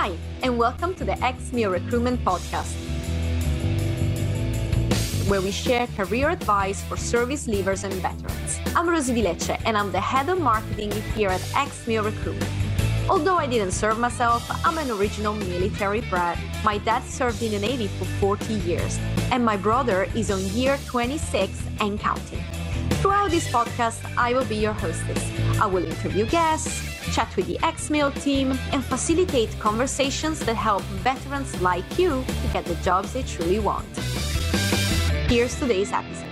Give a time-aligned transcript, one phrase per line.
[0.00, 2.72] Hi, and welcome to the Ex-Mil Recruitment Podcast,
[5.28, 8.60] where we share career advice for service leavers and veterans.
[8.76, 12.48] I'm Rosie Vilecce, and I'm the head of marketing here at Ex-Mil Recruitment.
[13.10, 16.38] Although I didn't serve myself, I'm an original military brat.
[16.62, 19.00] My dad served in the Navy for 40 years,
[19.32, 22.44] and my brother is on year 26 and counting.
[23.02, 25.28] Throughout this podcast, I will be your hostess.
[25.60, 31.60] I will interview guests, chat with the Ex-Mil team, and facilitate conversations that help veterans
[31.60, 33.86] like you to get the jobs they truly want.
[35.28, 36.24] Here's today's episode.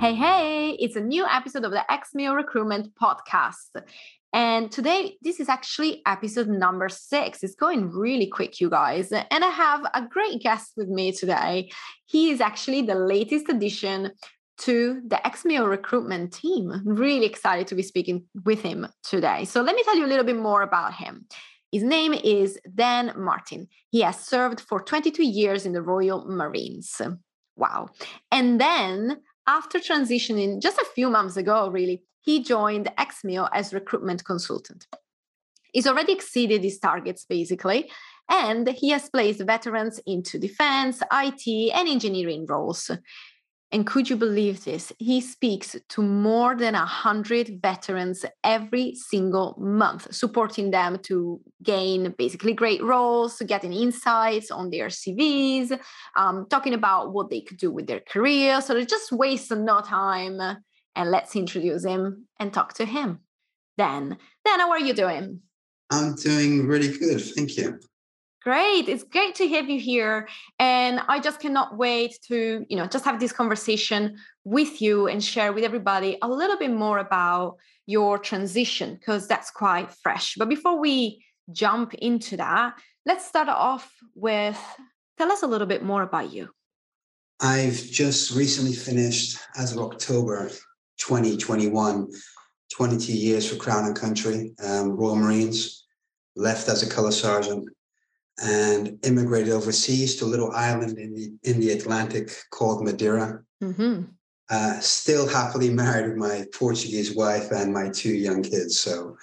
[0.00, 3.70] Hey, hey, it's a new episode of the Ex-Mil Recruitment Podcast.
[4.32, 7.42] And today, this is actually episode number six.
[7.42, 9.12] It's going really quick, you guys.
[9.12, 11.70] And I have a great guest with me today.
[12.06, 14.12] He is actually the latest addition
[14.58, 16.82] to the Ex-Mil recruitment team.
[16.84, 19.44] Really excited to be speaking with him today.
[19.44, 21.26] So let me tell you a little bit more about him.
[21.72, 23.68] His name is Dan Martin.
[23.90, 27.00] He has served for 22 years in the Royal Marines.
[27.56, 27.88] Wow.
[28.30, 34.24] And then after transitioning just a few months ago, really, he joined Ex-Mil as recruitment
[34.24, 34.86] consultant.
[35.72, 37.90] He's already exceeded his targets, basically,
[38.30, 42.90] and he has placed veterans into defense, IT, and engineering roles.
[43.72, 44.92] And could you believe this?
[44.98, 52.52] He speaks to more than 100 veterans every single month, supporting them to gain basically
[52.52, 55.80] great roles, getting insights on their CVs,
[56.16, 58.60] um, talking about what they could do with their career.
[58.60, 60.38] So they just waste no time.
[60.94, 63.20] And let's introduce him and talk to him.
[63.78, 65.40] Dan, Dan, how are you doing?
[65.90, 67.22] I'm doing really good.
[67.22, 67.80] Thank you.
[68.44, 68.88] Great.
[68.88, 70.28] It's great to have you here.
[70.58, 75.22] And I just cannot wait to, you know, just have this conversation with you and
[75.22, 80.34] share with everybody a little bit more about your transition because that's quite fresh.
[80.36, 82.74] But before we jump into that,
[83.06, 84.58] let's start off with
[85.18, 86.50] tell us a little bit more about you.
[87.38, 90.48] I've just recently finished as of October
[90.98, 92.08] 2021,
[92.72, 95.86] 22 years for Crown and Country, um, Royal Marines,
[96.34, 97.68] left as a color sergeant
[98.42, 103.42] and immigrated overseas to a little island in the in the Atlantic called Madeira.
[103.62, 104.02] Mm-hmm.
[104.50, 108.80] Uh, still happily married with my Portuguese wife and my two young kids.
[108.80, 109.16] So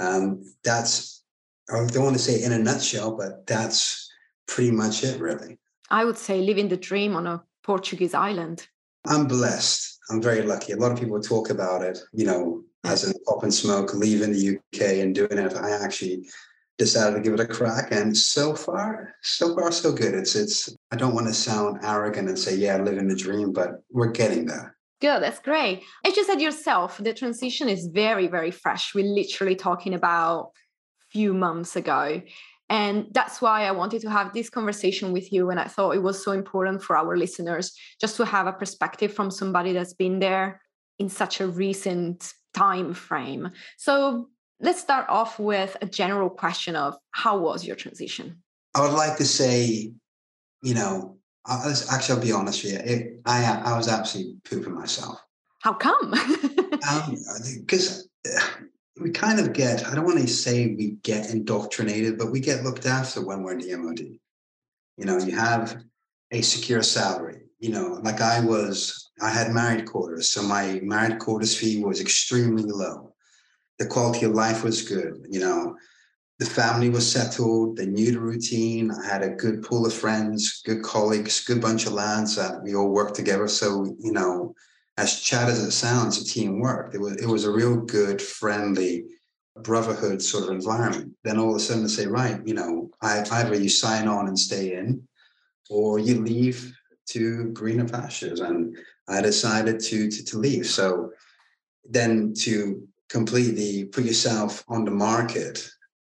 [0.00, 1.22] um, that's
[1.70, 4.10] I don't want to say in a nutshell, but that's
[4.46, 5.58] pretty much it, really.
[5.90, 8.66] I would say living the dream on a Portuguese island.
[9.06, 10.00] I'm blessed.
[10.10, 10.72] I'm very lucky.
[10.72, 14.32] A lot of people talk about it, you know, as an pop and smoke, leaving
[14.32, 15.54] the UK and doing it.
[15.54, 16.28] I actually
[16.78, 20.14] decided to give it a crack and so far so far so good.
[20.14, 23.82] It's it's i don't want to sound arrogant and say yeah living the dream but
[23.90, 24.76] we're getting there.
[25.00, 25.82] Good that's great.
[26.04, 28.94] As you said yourself the transition is very very fresh.
[28.94, 30.50] We're literally talking about
[31.10, 32.22] few months ago.
[32.70, 36.02] And that's why i wanted to have this conversation with you and i thought it
[36.02, 40.18] was so important for our listeners just to have a perspective from somebody that's been
[40.18, 40.62] there
[40.98, 43.50] in such a recent time frame.
[43.76, 44.28] So
[44.64, 48.42] let's start off with a general question of how was your transition?
[48.74, 49.92] I would like to say,
[50.62, 52.78] you know, I actually, I'll be honest with you.
[52.78, 55.20] It, I I was absolutely pooping myself.
[55.60, 56.14] How come?
[57.60, 58.08] Because
[58.58, 58.70] um,
[59.00, 62.64] we kind of get, I don't want to say we get indoctrinated, but we get
[62.64, 64.00] looked after when we're in the MOD.
[64.96, 65.82] You know, you have
[66.30, 67.42] a secure salary.
[67.58, 70.30] You know, like I was, I had married quarters.
[70.30, 73.13] So my married quarters fee was extremely low
[73.78, 75.26] the quality of life was good.
[75.28, 75.76] You know,
[76.38, 77.76] the family was settled.
[77.76, 78.90] They knew the routine.
[78.90, 82.74] I had a good pool of friends, good colleagues, good bunch of lads that we
[82.74, 83.48] all worked together.
[83.48, 84.54] So, you know,
[84.96, 86.94] as chat as it sounds, the team worked.
[86.94, 89.04] It was it was a real good, friendly
[89.62, 91.14] brotherhood sort of environment.
[91.22, 94.26] Then all of a sudden they say, right, you know, I, either you sign on
[94.26, 95.06] and stay in,
[95.70, 96.76] or you leave
[97.10, 98.40] to greener pastures.
[98.40, 98.76] And
[99.08, 100.66] I decided to to, to leave.
[100.66, 101.12] So
[101.88, 105.70] then to completely put yourself on the market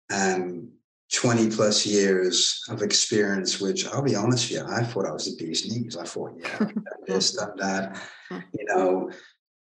[0.10, 0.70] and
[1.12, 5.26] 20 plus years of experience, which I'll be honest with you, I thought I was
[5.26, 5.98] the bee's knees.
[5.98, 8.02] I thought, yeah, done this, done that,
[8.32, 9.12] you know,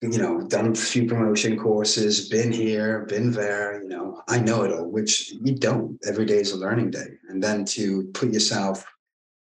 [0.01, 4.63] you know, done a few promotion courses, been here, been there, you know, I know
[4.63, 5.99] it all, which you don't.
[6.07, 7.09] Every day is a learning day.
[7.27, 8.85] And then to put yourself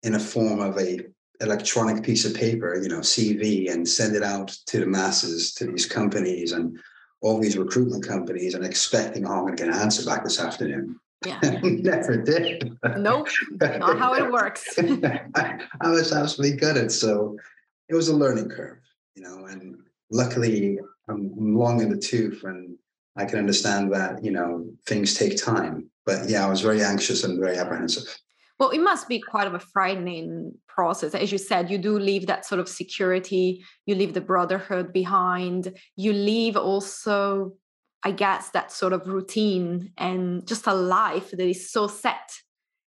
[0.02, 1.06] in a form of a
[1.40, 5.66] electronic piece of paper, you know, CV and send it out to the masses, to
[5.68, 6.80] these companies and
[7.26, 10.40] all these recruitment companies and expecting, oh, I'm going to get an answer back this
[10.40, 11.00] afternoon.
[11.26, 11.40] Yeah.
[11.64, 12.78] Never did.
[12.98, 13.28] Nope.
[13.60, 14.78] Not how it works.
[14.78, 16.92] I, I was absolutely gutted.
[16.92, 17.36] So
[17.90, 18.78] it was a learning curve,
[19.16, 19.76] you know, and
[20.12, 20.78] luckily
[21.08, 22.78] I'm long in the tooth and
[23.16, 25.90] I can understand that, you know, things take time.
[26.06, 28.04] but yeah, I was very anxious and very apprehensive.
[28.58, 31.14] Well, it must be quite of a frightening process.
[31.14, 35.78] As you said, you do leave that sort of security, you leave the brotherhood behind,
[35.98, 37.54] you leave also,
[38.04, 42.32] I guess, that sort of routine and just a life that is so set.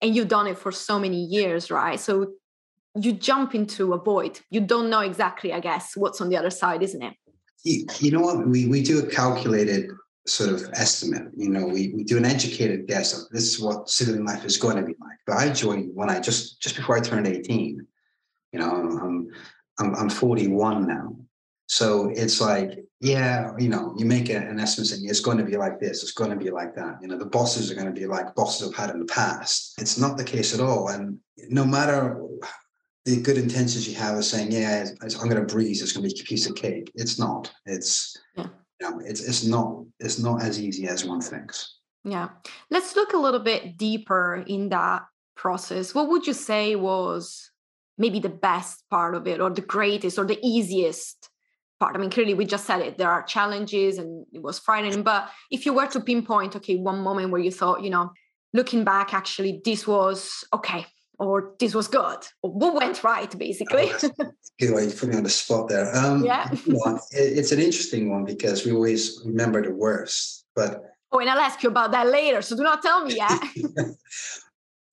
[0.01, 1.99] And you've done it for so many years, right?
[1.99, 2.31] So
[2.99, 4.39] you jump into a void.
[4.49, 7.13] You don't know exactly, I guess, what's on the other side, isn't it?
[7.63, 8.47] You, know what?
[8.47, 9.91] We, we do a calculated
[10.27, 11.27] sort of estimate.
[11.35, 14.57] You know, we, we do an educated guess of this is what civilian life is
[14.57, 15.17] going to be like.
[15.25, 17.85] But I joined when I just just before I turned 18.
[18.53, 19.29] You know, I'm
[19.79, 21.15] I'm, I'm 41 now.
[21.67, 25.55] So it's like, yeah, you know, you make an estimate saying it's going to be
[25.55, 26.97] like this, it's going to be like that.
[27.01, 29.75] You know, the bosses are going to be like bosses I've had in the past.
[29.79, 30.89] It's not the case at all.
[30.89, 31.17] And
[31.49, 32.21] no matter
[33.05, 36.13] the good intentions you have of saying, yeah, I'm going to breeze, it's going to
[36.13, 36.91] be a piece of cake.
[36.93, 37.51] It's not.
[37.65, 38.47] It's yeah
[39.05, 41.77] it's it's not it's not as easy as one thinks.
[42.03, 42.29] Yeah.
[42.69, 45.03] Let's look a little bit deeper in that
[45.35, 45.93] process.
[45.93, 47.51] What would you say was
[47.97, 51.29] maybe the best part of it or the greatest or the easiest
[51.79, 51.95] part?
[51.95, 52.97] I mean, clearly we just said it.
[52.97, 55.03] There are challenges and it was frightening.
[55.03, 58.11] But if you were to pinpoint, okay, one moment where you thought, you know,
[58.53, 60.85] looking back, actually, this was okay,
[61.21, 62.19] or this was good.
[62.41, 63.91] Or what went right basically.
[64.03, 64.09] Oh,
[64.59, 64.73] good.
[64.75, 65.95] Way you put me on the spot there.
[65.95, 66.49] Um, yeah.
[67.11, 71.63] it's an interesting one because we always remember the worst but oh and i'll ask
[71.63, 73.39] you about that later so do not tell me yet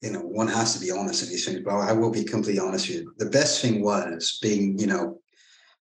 [0.03, 2.61] you know one has to be honest in these things but i will be completely
[2.61, 3.15] honest with you.
[3.19, 5.21] The best thing was being you know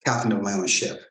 [0.06, 1.02] captain of my own ship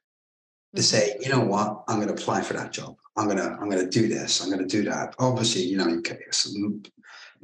[0.74, 0.80] to mm-hmm.
[0.80, 1.84] say you know what?
[1.88, 2.96] I'm going to apply for that job.
[3.16, 4.42] I'm going to i'm going to do this.
[4.42, 5.14] I'm going to do that.
[5.18, 6.00] Obviously you know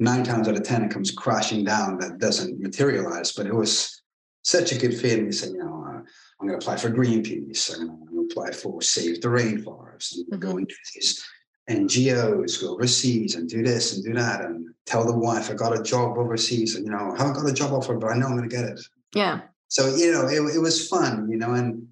[0.01, 3.31] nine times out of 10, it comes crashing down that doesn't materialize.
[3.31, 4.01] But it was
[4.43, 5.27] such a good feeling.
[5.27, 7.79] You say, you know, uh, I'm going to apply for Greenpeace.
[7.79, 10.39] I'm going to apply for Save the Rainforest and mm-hmm.
[10.39, 11.23] go into these
[11.69, 15.79] NGOs, go overseas and do this and do that and tell the wife I got
[15.79, 18.25] a job overseas and, you know, I haven't got a job offer, but I know
[18.25, 18.81] I'm going to get it.
[19.13, 19.41] Yeah.
[19.67, 21.87] So, you know, it, it was fun, you know, and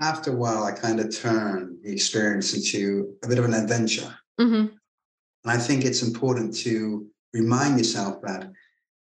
[0.00, 4.16] after a while, I kind of turned the experience into a bit of an adventure.
[4.40, 4.74] Mm-hmm.
[5.44, 8.50] And I think it's important to remind yourself that,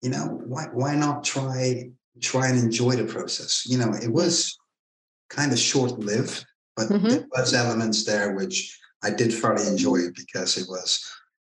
[0.01, 1.91] you know, why why not try
[2.21, 3.65] try and enjoy the process?
[3.65, 4.57] You know, it was
[5.29, 6.45] kind of short lived,
[6.75, 7.07] but mm-hmm.
[7.07, 11.03] there was elements there which I did thoroughly enjoy because it was,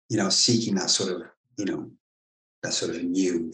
[0.09, 1.21] you know, seeking that sort of,
[1.57, 1.91] you know,
[2.63, 3.53] that sort of new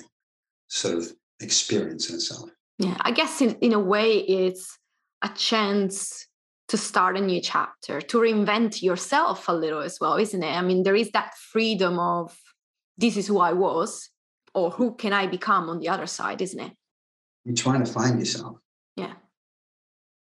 [0.67, 1.11] sort of
[1.41, 2.49] experience in itself.
[2.77, 4.77] Yeah, I guess in, in a way it's
[5.21, 6.27] a chance
[6.69, 10.55] to start a new chapter, to reinvent yourself a little as well, isn't it?
[10.55, 12.37] I mean, there is that freedom of
[12.97, 14.09] this is who I was,
[14.53, 16.71] or who can I become on the other side, isn't it?
[17.45, 18.57] You're trying to find yourself.
[18.95, 19.13] Yeah.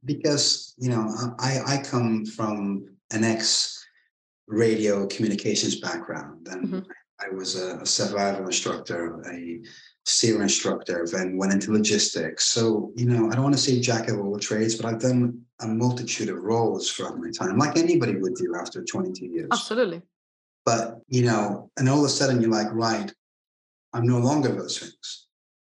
[0.05, 1.09] Because, you know,
[1.39, 3.85] I, I come from an ex
[4.47, 6.91] radio communications background and mm-hmm.
[7.21, 9.61] I was a survival instructor, a
[10.09, 12.47] SERE instructor, then went into logistics.
[12.47, 15.43] So, you know, I don't want to say jack of all trades, but I've done
[15.61, 19.49] a multitude of roles throughout my time, like anybody would do after 22 years.
[19.53, 20.03] Absolutely.
[20.65, 23.13] But, you know, and all of a sudden you're like, right,
[23.93, 25.27] I'm no longer those things.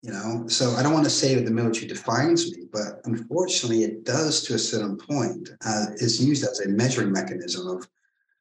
[0.01, 3.83] You know, so I don't want to say that the military defines me, but unfortunately
[3.83, 5.50] it does to a certain point.
[5.63, 7.88] Uh, it's used as a measuring mechanism of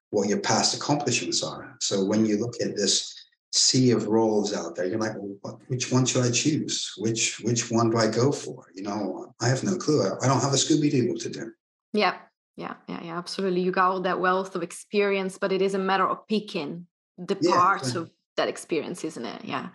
[0.09, 1.77] what your past accomplishments are.
[1.81, 3.19] So when you look at this
[3.52, 4.86] sea of roles out there.
[4.86, 6.93] You're like, well, what, which one should I choose?
[6.98, 8.67] Which which one do I go for?
[8.75, 10.03] You know, I have no clue.
[10.03, 11.53] I, I don't have a Scooby Doo to do.
[11.93, 12.17] Yeah,
[12.56, 13.19] yeah, yeah, yeah.
[13.19, 13.63] Absolutely.
[13.63, 16.86] You got all that wealth of experience, but it is a matter of picking
[17.19, 18.03] the yeah, parts yeah.
[18.03, 19.44] of that experience, isn't it?
[19.44, 19.69] Yeah.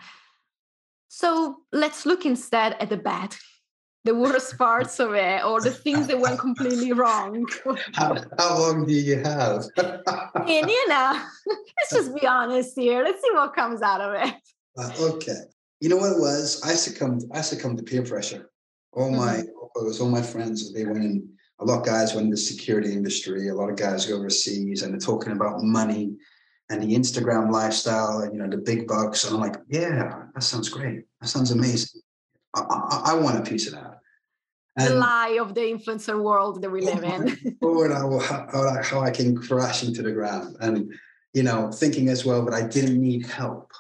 [1.10, 3.36] So let's look instead at the bad
[4.06, 7.46] the worst parts of it or the things that went completely wrong.
[7.94, 9.66] how, how long do you have?
[9.78, 13.04] and you know, let's just be honest here.
[13.04, 14.36] Let's see what comes out of it.
[14.78, 15.42] Uh, okay.
[15.82, 16.62] You know what it was?
[16.64, 18.52] I succumbed, I succumbed to peer pressure.
[18.94, 19.82] All my mm-hmm.
[19.82, 21.28] it was all my friends, they went in,
[21.60, 24.84] a lot of guys went in the security industry, a lot of guys go overseas
[24.84, 26.16] and they're talking about money
[26.70, 29.26] and the Instagram lifestyle and you know the big bucks.
[29.26, 31.06] And I'm like, yeah, that sounds great.
[31.22, 32.02] That sounds amazing.
[32.54, 33.95] I, I, I want a piece of that.
[34.78, 37.56] And the lie of the influencer world that we live in.
[37.62, 40.58] Forward, how, how, how I can crash into the ground.
[40.60, 40.94] And,
[41.34, 43.72] you know, thinking as well, but I didn't need help.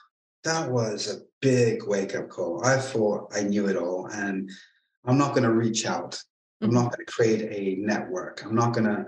[0.45, 2.65] That was a big wake up call.
[2.65, 4.07] I thought I knew it all.
[4.07, 4.49] And
[5.03, 6.21] I'm not going to reach out.
[6.61, 6.95] I'm not mm-hmm.
[6.95, 8.45] going to create a network.
[8.45, 9.05] I'm not going to,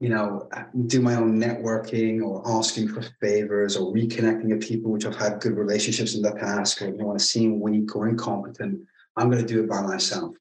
[0.00, 0.48] you know,
[0.86, 5.40] do my own networking or asking for favors or reconnecting with people which I've had
[5.40, 8.80] good relationships in the past or you want to seem weak or incompetent.
[9.16, 10.34] I'm going to do it by myself.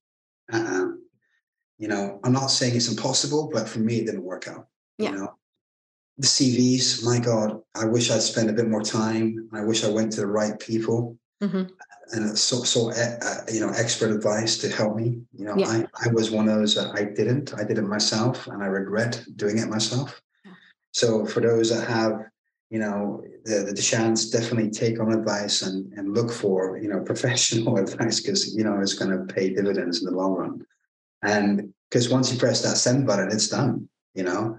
[0.52, 0.88] Uh,
[1.78, 4.68] you know, I'm not saying it's impossible, but for me, it didn't work out.
[4.98, 5.12] Yeah.
[5.12, 5.36] You know,
[6.18, 9.50] the CVs, my God, I wish I'd spent a bit more time.
[9.54, 11.64] I wish I went to the right people hmm
[12.12, 15.22] and so, so uh, you know, expert advice to help me.
[15.38, 15.86] You know, Yeah.
[16.04, 17.54] I, I was one of those that I didn't.
[17.54, 20.22] I did it myself, and I regret doing it myself.
[20.92, 22.14] So for those that have,
[22.70, 27.00] you know, the, the chance, definitely take on advice and and look for you know
[27.12, 30.66] professional advice because you know it's going to pay dividends in the long run.
[31.24, 33.90] And because once you press that send button, it's done.
[34.14, 34.58] You know.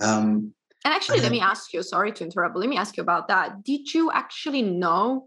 [0.00, 3.02] Um, And actually, let me ask you, sorry to interrupt, but let me ask you
[3.02, 3.64] about that.
[3.64, 5.26] Did you actually know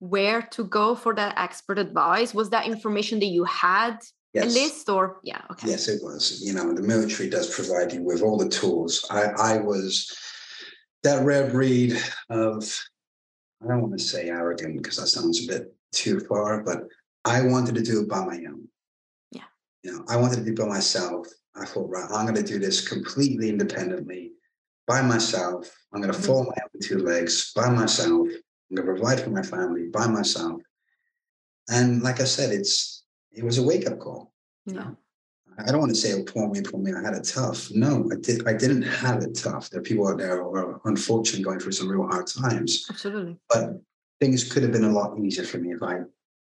[0.00, 2.34] where to go for that expert advice?
[2.34, 3.96] Was that information that you had
[4.36, 5.68] a list or yeah, okay.
[5.68, 6.42] Yes, it was.
[6.42, 9.06] You know, the military does provide you with all the tools.
[9.10, 9.22] I,
[9.54, 10.14] I was
[11.02, 11.96] that rare breed
[12.30, 12.80] of,
[13.62, 16.84] I don't want to say arrogant because that sounds a bit too far, but
[17.24, 18.66] I wanted to do it by my own.
[19.30, 19.42] Yeah.
[19.82, 21.26] You know, I wanted to do it by myself.
[21.54, 24.32] I thought, right, I'm going to do this completely independently
[24.86, 25.70] by myself.
[25.92, 26.24] I'm going to Mhm.
[26.26, 28.28] fall my own two legs by myself.
[28.28, 30.60] I'm going to provide for my family by myself.
[31.68, 34.34] And like I said, it's it was a wake up call.
[34.66, 34.90] Yeah.
[35.58, 37.70] I don't want to say, oh, poor me, poor me, I had it tough.
[37.70, 38.46] No, I did.
[38.46, 39.70] I didn't have it tough.
[39.70, 42.86] There are people out there who are unfortunately going through some real hard times.
[42.90, 43.36] Absolutely.
[43.48, 43.80] But
[44.20, 46.00] things could have been a lot easier for me if I,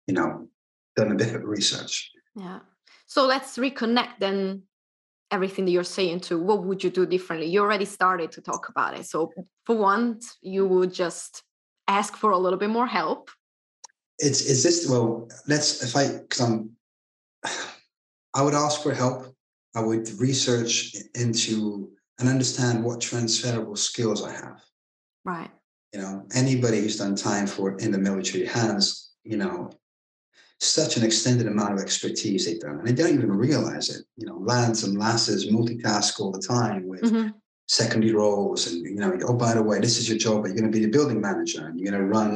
[0.07, 0.49] you know,
[0.97, 2.11] done a bit of research.
[2.35, 2.61] Yeah.
[3.07, 4.63] So let's reconnect then
[5.31, 7.49] everything that you're saying to what would you do differently?
[7.49, 9.07] You already started to talk about it.
[9.07, 9.33] So
[9.67, 11.43] for one, you would just
[11.89, 13.31] ask for a little bit more help.
[14.19, 15.29] It's is this well?
[15.49, 16.71] Let's if I because I'm,
[18.35, 19.35] I would ask for help.
[19.76, 24.61] I would research into and understand what transferable skills I have.
[25.25, 25.50] Right.
[25.95, 29.71] you know anybody who's done time for in the military has you know
[30.61, 34.26] such an extended amount of expertise they've done and they don't even realize it you
[34.26, 37.33] know lads and lasses multitask all the time with Mhm.
[37.69, 40.61] secondary roles and you know oh by the way this is your job but you're
[40.61, 42.31] going to be the building manager and you're going to run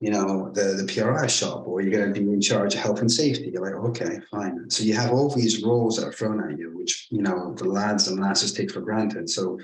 [0.00, 3.00] you know the the PRI shop or you're going to be in charge of health
[3.00, 6.42] and safety you're like okay fine so you have all these roles that are thrown
[6.42, 9.58] at you which you know the lads and lasses take for granted so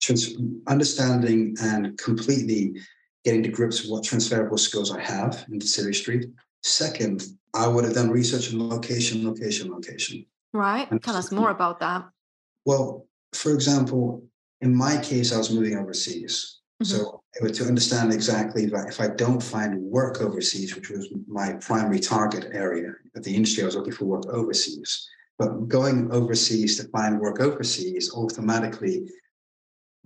[0.00, 0.34] trans-
[0.66, 2.74] understanding and completely
[3.24, 6.26] getting to grips with what transferable skills I have in the Civvy Street.
[6.62, 10.24] Second, I would have done research on location, location, location.
[10.52, 10.88] Right.
[11.02, 12.08] Tell us more about that.
[12.64, 14.24] Well, for example,
[14.60, 16.60] in my case, I was moving overseas.
[16.82, 21.08] So it was to understand exactly that if I don't find work overseas, which was
[21.26, 25.08] my primary target area at the industry, I was looking for work overseas.
[25.38, 29.08] But going overseas to find work overseas automatically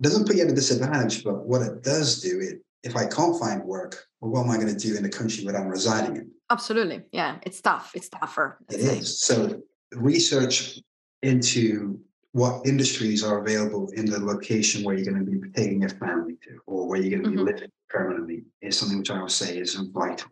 [0.01, 1.23] doesn't put you at a disadvantage.
[1.23, 4.57] But what it does do, it if I can't find work, well, what am I
[4.57, 6.31] going to do in the country that I'm residing in?
[6.49, 7.01] Absolutely.
[7.11, 7.39] Yeah.
[7.43, 7.91] It's tough.
[7.95, 8.59] It's tougher.
[8.69, 9.19] It is.
[9.19, 10.79] So research
[11.23, 11.99] into
[12.35, 16.35] what industries are available in the location where you're going to be taking your family
[16.43, 17.45] to or where you're going to be Mhm.
[17.45, 20.29] living permanently is something which I would say is vital.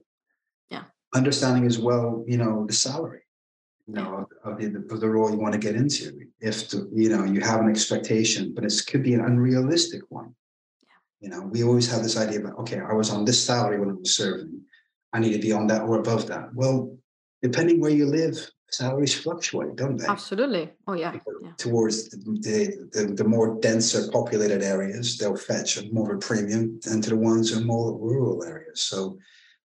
[0.70, 0.84] Yeah.
[1.16, 3.22] Understanding as well, you know, the salary,
[3.88, 6.28] you know, of, the, of the role you want to get into.
[6.42, 10.36] If, the, you know, you have an expectation, but it could be an unrealistic one.
[10.84, 11.00] Yeah.
[11.22, 13.92] You know, we always have this idea about, okay, I was on this salary when
[13.92, 14.60] I was serving.
[15.14, 16.54] I need to be on that or above that.
[16.54, 16.98] Well,
[17.44, 20.08] depending where you live, salaries fluctuate, don't they?
[20.08, 20.72] Absolutely.
[20.88, 21.14] Oh yeah.
[21.42, 21.52] Yeah.
[21.58, 26.20] Towards the, the, the, the more denser populated areas, they'll fetch a more of a
[26.20, 28.82] premium than to the ones in more rural areas.
[28.82, 29.20] So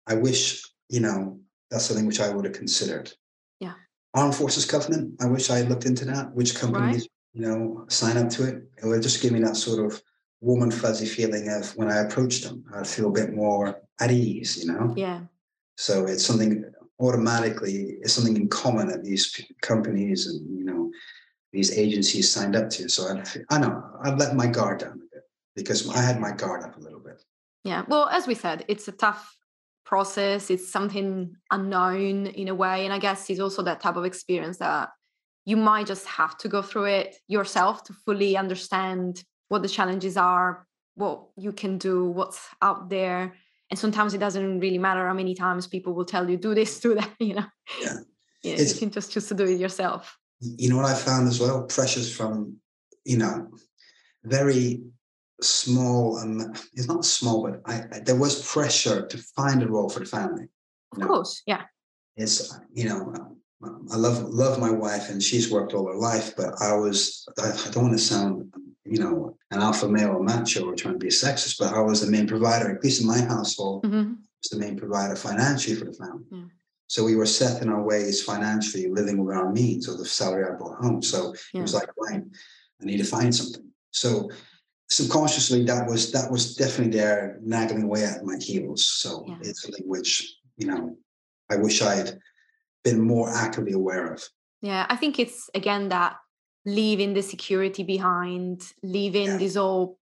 [0.07, 3.11] I wish, you know, that's something which I would have considered.
[3.59, 3.75] Yeah.
[4.15, 8.19] Armed Forces Covenant, I wish I had looked into that, which companies, you know, sign
[8.19, 8.63] up to it.
[8.83, 10.01] It would just give me that sort of
[10.43, 14.11] warm and fuzzy feeling of when I approach them, I'd feel a bit more at
[14.11, 14.93] ease, you know?
[14.97, 15.21] Yeah.
[15.79, 16.65] So it's something
[17.03, 20.91] automatically, it's something in common that these companies and, you know,
[21.53, 22.89] these agencies signed up to.
[22.89, 25.25] So I, I know I've let my guard down a bit
[25.57, 27.23] because I had my guard up a little bit.
[27.65, 27.85] Yeah.
[27.89, 29.37] Well, as we said, it's a tough
[29.85, 30.49] process.
[30.49, 32.85] It's something unknown in a way.
[32.85, 34.91] And I guess it's also that type of experience that
[35.45, 40.17] you might just have to go through it yourself to fully understand what the challenges
[40.17, 43.35] are, what you can do, what's out there.
[43.73, 46.79] And sometimes it doesn't really matter how many times people will tell you, do this,
[46.79, 47.47] do that, you know.
[47.81, 47.95] Yeah.
[48.43, 50.19] Yeah, you It's- can just choose to do it yourself.
[50.41, 51.63] You know what I found as well?
[51.63, 52.57] Pressures from,
[53.05, 53.49] you know,
[54.25, 54.83] very
[55.41, 59.89] small, and it's not small, but I, I there was pressure to find a role
[59.89, 60.49] for the family.
[60.93, 61.07] Of No.
[61.07, 61.43] course.
[61.47, 61.63] Yeah.
[62.17, 62.37] it's
[62.75, 63.01] you know
[63.65, 67.25] um, I love love my wife and she's worked all her life, but I was
[67.39, 68.53] I, I don't want to sound
[68.93, 72.03] you know an alpha male or macho or trying to be sexist, but I was
[72.03, 74.19] the main provider, at least in my household, Mhm.
[74.43, 76.25] was the main provider financially for the family.
[76.31, 76.45] Yeah.
[76.89, 80.45] So we were set in our ways financially, living within our means or the salary
[80.45, 81.01] I brought home.
[81.01, 81.19] So
[81.55, 82.23] it was like, right,
[82.81, 83.67] I need to find something.
[83.93, 84.31] So
[84.91, 88.85] subconsciously that was that was definitely there nagging away at my heels.
[89.03, 89.39] So Yeah.
[89.47, 90.11] it's something which
[90.61, 90.83] you know
[91.49, 92.11] I wish I'd
[92.85, 94.21] been more actively aware of.
[94.61, 96.13] Yeah, I think it's again that
[96.65, 99.37] leaving the security behind, leaving Yeah.
[99.39, 99.99] this whole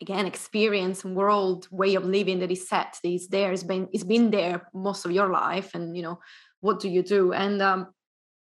[0.00, 3.88] again experience and world way of living that is set, that is there, it's been
[3.92, 6.18] it's been there most of your life, and you know
[6.60, 7.32] what do you do?
[7.32, 7.88] And um,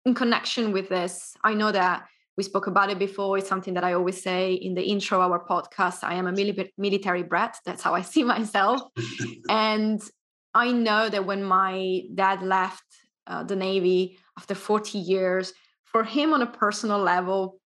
[0.06, 2.06] in connection with this, I know that
[2.38, 3.38] we spoke about it before.
[3.38, 6.03] It's something that I always say in the intro of our podcast.
[6.03, 7.58] I am a mili- military brat.
[7.65, 8.82] That's how I see myself.
[9.50, 10.01] and
[10.53, 12.84] I know that when my dad left
[13.27, 15.53] uh, the Navy after 40 years,
[15.92, 17.60] for him on a personal level,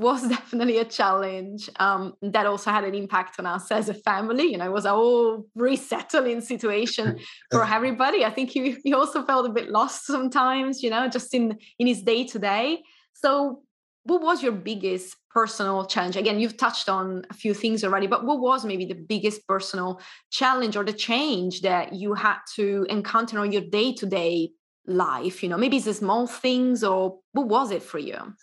[0.00, 1.68] was definitely a challenge.
[1.78, 4.44] Um, that also had an impact on us as a family.
[4.44, 7.18] You know, it was a whole resettling situation
[7.50, 8.24] for everybody.
[8.24, 11.86] I think he, he also felt a bit lost sometimes, you know, just in in
[11.86, 12.82] his day to day.
[13.14, 13.62] So,
[14.04, 16.16] what was your biggest personal challenge?
[16.16, 20.00] Again, you've touched on a few things already, but what was maybe the biggest personal
[20.30, 24.50] challenge or the change that you had to encounter on your day to day
[24.86, 25.42] life?
[25.42, 28.34] You know, maybe it's the small things, or what was it for you?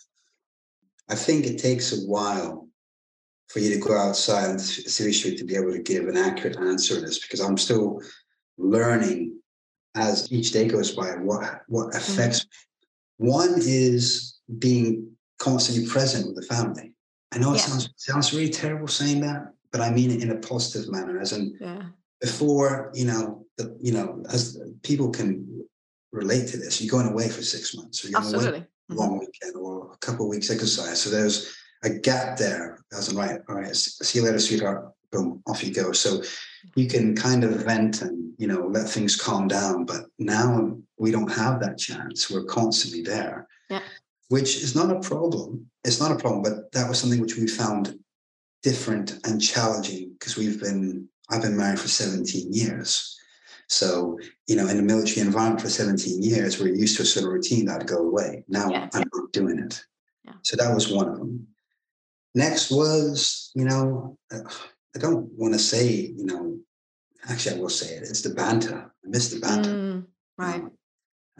[1.08, 2.68] I think it takes a while
[3.48, 6.96] for you to go outside and seriously to be able to give an accurate answer
[6.96, 8.02] to this because I'm still
[8.58, 9.38] learning
[9.94, 11.96] as each day goes by what what mm.
[11.96, 13.28] affects me.
[13.28, 16.92] One is being constantly present with the family.
[17.32, 17.66] I know it Yeah.
[17.66, 21.32] sounds sounds really terrible saying that, but I mean it in a positive manner, as
[21.32, 21.84] in Yeah.
[22.20, 25.64] before, you know, the you know, as people can
[26.12, 28.66] relate to this, you're going away for six months, or you're going away Absolutely.
[28.90, 28.96] Mhm.
[28.96, 31.00] long weekend or a couple of weeks exercise.
[31.00, 32.82] So there's a gap there.
[32.92, 34.92] As in, right, all right, see you later, sweetheart.
[35.10, 35.92] Boom, off you go.
[35.92, 36.22] So
[36.74, 39.84] you can kind of vent and you know let things calm down.
[39.86, 42.30] But now we don't have that chance.
[42.30, 43.46] We're constantly there.
[43.70, 43.82] Yeah.
[44.28, 45.70] Which is not a problem.
[45.84, 47.98] It's not a problem, but that was something which we found
[48.62, 53.17] different and challenging because we've been I've been married for 17 years.
[53.68, 57.26] So, you know, in the military environment for 17 years, we're used to a sort
[57.26, 58.44] of routine that'd go away.
[58.48, 58.88] Now Yeah.
[58.94, 59.84] I'm not doing it.
[60.24, 60.32] Yeah.
[60.42, 61.46] So that was one of them.
[62.34, 64.40] Next was, you know, uh,
[64.96, 66.58] I don't want to say, you know,
[67.28, 68.04] actually I will say it.
[68.04, 68.90] It's the banter.
[69.04, 69.70] I miss the banter.
[69.70, 70.06] Mm,
[70.38, 70.64] right.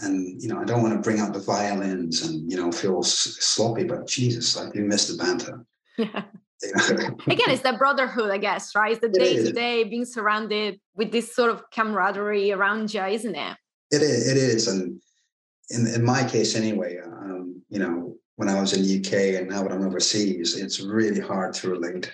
[0.00, 2.98] And you know, I don't want to bring out the violins and you know feel
[3.02, 5.64] s- sloppy, but Jesus, I do miss the banter.
[5.98, 6.22] Yeah.
[7.26, 8.92] Again, it's that brotherhood, I guess, right?
[8.92, 13.34] It's the day to day being surrounded with this sort of camaraderie around you, isn't
[13.34, 13.56] it?
[13.92, 15.00] It is, it is, and
[15.70, 19.48] in in my case anyway, um, you know, when I was in the UK and
[19.48, 22.10] now when I'm overseas, it's really hard to relate.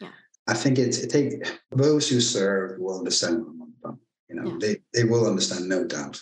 [0.00, 0.08] Yeah.
[0.48, 1.32] I think it's it take
[1.70, 3.44] those who serve will understand.
[3.44, 4.56] what I'm about, You know, Yeah.
[4.60, 6.20] they they will understand, no doubt.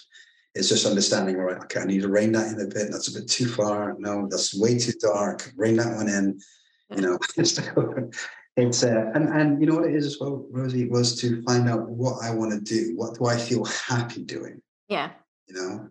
[0.56, 2.90] It's just understanding, all right, okay, I need to rein that in a bit.
[2.90, 3.94] That's a bit too far.
[4.00, 5.52] No, that's way too dark.
[5.56, 6.40] Rein that one in.
[6.94, 7.18] You know,
[8.56, 11.68] it's uh, and and you know what it is as well, Rosie, was to find
[11.68, 12.96] out what I want to do.
[12.96, 14.60] What do I feel happy doing?
[14.88, 15.10] Yeah.
[15.46, 15.88] You know,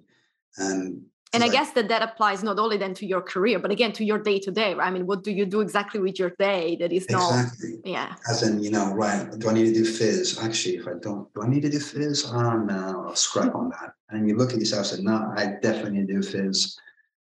[0.58, 1.02] and
[1.34, 4.04] And I guess that that applies not only then to your career, but again to
[4.04, 4.74] your day to day.
[4.74, 7.80] I mean, what do you do exactly with your day that is not, exactly.
[7.86, 9.30] yeah, As in, you know, right?
[9.38, 10.44] Do I need to do phys?
[10.44, 12.28] Actually, if I don't, do I need to do phys?
[12.28, 13.94] Oh no, I'll scrap on that.
[14.10, 16.76] And you look at yourself and say, no, I definitely need to do phys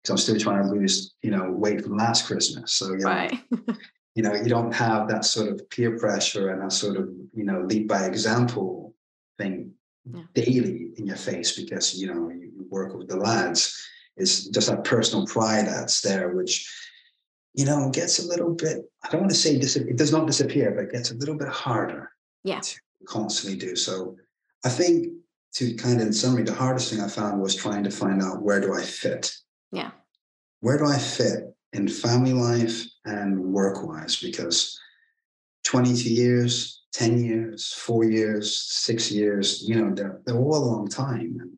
[0.02, 2.74] because I'm still trying to lose, you know, weight from last Christmas.
[2.74, 3.40] So you know, right.
[4.16, 7.44] you know, you don't have that sort of peer pressure and that sort of, you
[7.44, 8.96] know, lead by example
[9.38, 9.74] thing
[10.12, 10.24] Yeah.
[10.34, 13.60] daily in your face because, you know, you you work with the lads.
[14.18, 16.54] It's just that personal pride that's there, which,
[17.54, 20.26] you know, gets a little bit, I don't want to say dis- it does not
[20.28, 22.10] disappear, but it gets a little bit harder
[22.44, 22.60] Yeah.
[22.62, 22.76] to
[23.08, 23.76] constantly do.
[23.76, 24.18] So
[24.66, 25.14] I think
[25.58, 28.42] to kind of in summary, the hardest thing I found was trying to find out
[28.42, 29.32] where do I fit?
[29.72, 29.92] Yeah.
[30.60, 34.18] Where do I fit in family life and work wise?
[34.18, 34.80] Because
[35.64, 40.88] 22 years, 10 years, four years, six years, you know, they're, they're all a long
[40.88, 41.38] time.
[41.40, 41.52] And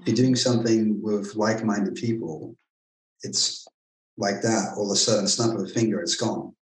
[0.00, 2.56] if you're doing something with like minded people,
[3.22, 3.66] it's
[4.16, 4.74] like that.
[4.76, 6.54] All of a sudden, snap of a finger, it's gone.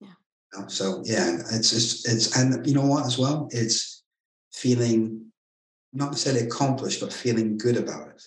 [0.00, 0.08] Yeah.
[0.52, 3.48] You know, So, yeah, it's, it's, it's, and you know what, as well?
[3.52, 4.02] It's
[4.52, 5.26] feeling
[5.92, 8.22] not necessarily accomplished, but feeling good about it.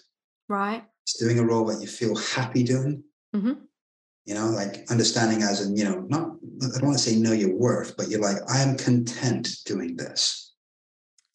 [0.48, 0.84] Right.
[1.10, 3.04] It's doing a role that you feel happy doing.
[3.34, 3.54] hmm
[4.26, 6.28] You know, like understanding as in, you know, not,
[6.62, 9.96] I don't want to say know your worth, but you're like, I am content doing
[9.98, 10.54] this.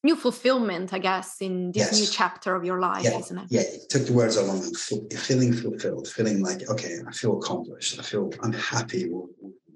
[0.05, 3.47] New fulfillment, I guess, in this new chapter of your life, Yeah, isn't it?
[3.51, 4.59] Yeah, you took the words along.
[4.59, 4.79] of my mouth.
[4.79, 7.99] Feel- Feeling fulfilled, feeling like, okay, I feel accomplished.
[7.99, 9.03] I feel I'm happy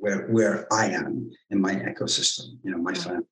[0.03, 3.03] where where I am in my ecosystem, you know, my Yeah.
[3.05, 3.27] family.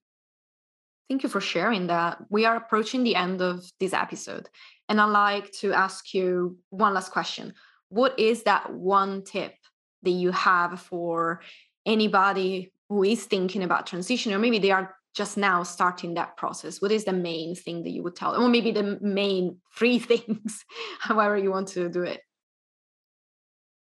[1.08, 2.18] Thank you for sharing that.
[2.30, 4.48] We are approaching the end of this episode.
[4.88, 7.54] And I'd like to ask you one last question.
[7.88, 9.54] What is that one tip
[10.02, 11.40] that you have for
[11.84, 16.82] anybody who is thinking about transition, or maybe they are just now starting that process,
[16.82, 18.36] what is the main thing that you would tell?
[18.36, 20.64] Or maybe the main three things,
[21.00, 22.20] however you want to do it?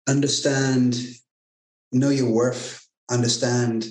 [0.09, 0.96] Understand,
[1.92, 3.87] know your worth, understand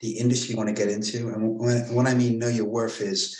[0.00, 1.28] the industry you want to get into.
[1.28, 3.38] And when, when I mean know your worth is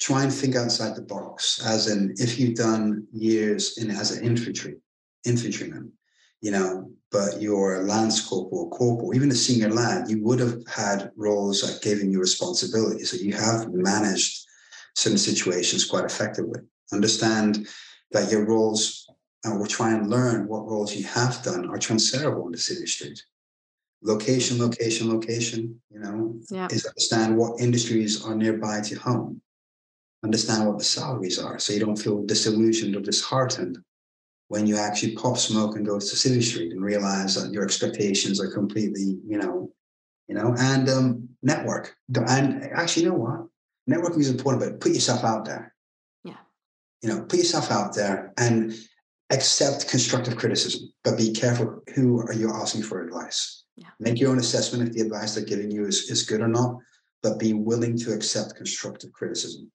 [0.00, 4.24] try and think outside the box, as in if you've done years in as an
[4.24, 4.76] infantry,
[5.24, 5.92] infantryman,
[6.40, 10.62] you know, but you're a lance corporal corporal, even a senior lad, you would have
[10.68, 13.02] had roles that giving you responsibility.
[13.04, 14.44] So you have managed
[14.94, 16.60] certain situations quite effectively.
[16.92, 17.66] Understand
[18.12, 19.08] that your roles,
[19.44, 23.22] and we'll try and learn what roles you have done are transferable in civvy street.
[24.02, 26.68] Location, location, location, you know, yeah.
[26.70, 29.40] is understand what industries are nearby to home.
[30.22, 33.78] Understand what the salaries are so you don't feel disillusioned or disheartened
[34.48, 38.40] when you actually pop smoke and go to Civvy Street and realize that your expectations
[38.40, 39.70] are completely, you know,
[40.26, 41.94] you know, and um, network.
[42.14, 43.46] And actually, you know what?
[43.88, 45.74] Networking is important, but put yourself out there.
[46.24, 46.36] Yeah.
[47.02, 48.74] You know, put yourself out there and
[49.30, 53.57] accept constructive criticism, but be careful who are you asking for advice.
[53.78, 53.88] Yeah.
[54.00, 56.78] Make your own assessment if the advice they're giving you is, is good or not,
[57.22, 59.70] but be willing to accept constructive criticism.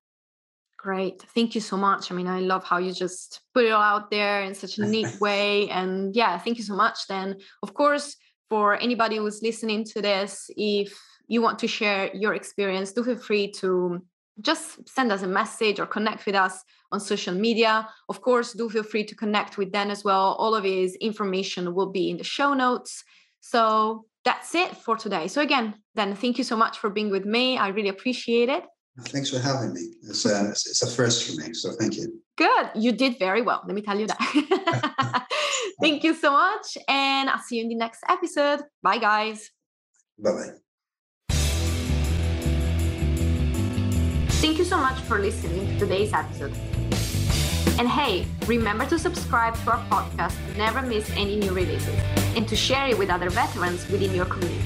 [0.78, 1.22] Great.
[1.34, 2.12] Thank you so much.
[2.12, 4.86] I mean, I love how you just put it all out there in such a
[4.86, 5.70] neat way.
[5.70, 7.08] And yeah, thank you so much.
[7.08, 8.18] Then, of course,
[8.50, 10.94] for anybody who's listening to this, if
[11.28, 14.02] you want to share your experience, do feel free to
[14.42, 16.62] just send us a message or connect with us
[16.92, 17.88] on social media.
[18.10, 20.36] Of course, do feel free to connect with Dan as well.
[20.38, 23.04] All of his information will be in the show notes.
[23.44, 25.28] So that's it for today.
[25.28, 27.58] So, again, then thank you so much for being with me.
[27.58, 28.64] I really appreciate it.
[28.98, 29.82] Uh, thanks for having me.
[30.04, 32.22] It's uh, a, it's a first for me, so thank you.
[32.38, 32.70] Good.
[32.74, 33.62] You did very well.
[33.68, 35.28] Let me tell you that.
[35.82, 36.78] thank you so much.
[36.88, 38.62] And I'll see you in the next episode.
[38.82, 39.52] Bye, guys.
[40.18, 40.50] Bye bye.
[44.44, 46.54] Thank you so much for listening to today's episode.
[47.80, 51.98] And hey, remember to subscribe to our podcast to never miss any new releases
[52.36, 54.62] and to share it with other veterans within your community.